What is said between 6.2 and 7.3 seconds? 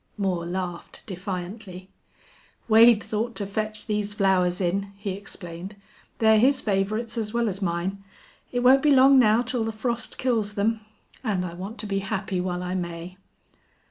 his favorites